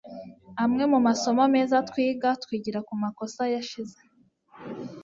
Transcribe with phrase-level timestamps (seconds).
[0.63, 3.99] amwe mu masomo meza twiga twigira ku makosa yashize